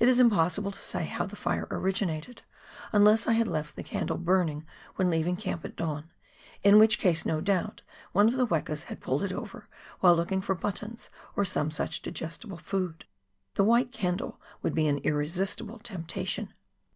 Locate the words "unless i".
2.90-3.34